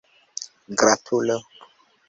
gratulo 0.79 1.37